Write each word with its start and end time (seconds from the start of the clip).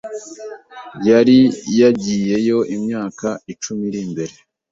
Yari 1.09 1.37
yagiyeyo 1.79 2.57
imyaka 2.75 3.27
icumi 3.53 3.87
mbere. 4.11 4.33